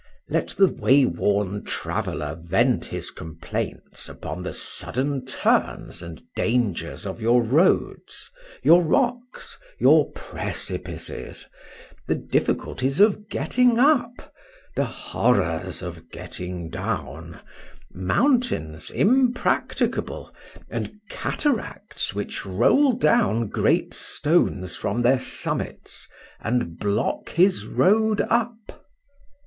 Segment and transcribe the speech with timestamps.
[0.29, 7.21] Let the way worn traveller vent his complaints upon the sudden turns and dangers of
[7.21, 22.43] your roads,—your rocks,—your precipices;—the difficulties of getting up,—the horrors of getting down,—mountains impracticable,—and cataracts, which
[22.43, 26.07] roll down great stones from their summits,
[26.39, 28.83] and block his road up.